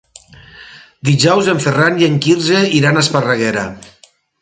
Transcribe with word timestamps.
Dijous 1.09 1.51
en 1.55 1.63
Ferran 1.67 2.01
i 2.01 2.09
en 2.09 2.19
Quirze 2.25 2.65
iran 2.81 2.99
a 3.01 3.07
Esparreguera. 3.07 3.71